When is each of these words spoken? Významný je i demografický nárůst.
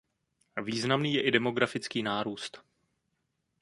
Významný 0.63 1.13
je 1.13 1.21
i 1.21 1.31
demografický 1.31 2.03
nárůst. 2.03 2.63